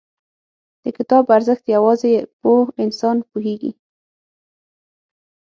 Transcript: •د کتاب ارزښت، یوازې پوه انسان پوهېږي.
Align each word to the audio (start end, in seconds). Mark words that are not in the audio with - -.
•د 0.83 0.85
کتاب 0.97 1.23
ارزښت، 1.35 1.63
یوازې 1.75 2.13
پوه 2.39 2.61
انسان 2.83 3.17
پوهېږي. 3.29 3.71